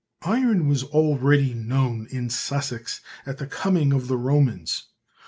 Iron 0.23 0.67
was 0.67 0.81
already 0.81 1.53
known 1.53 2.07
in 2.09 2.31
Sussex 2.31 3.01
at 3.23 3.37
the 3.37 3.45
coming 3.45 3.93
of 3.93 4.07
the 4.07 4.17
Romans. 4.17 4.85